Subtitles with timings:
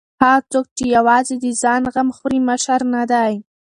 [0.21, 3.33] هغه څوک چې یوازې د ځان غم خوري مشر نه دی.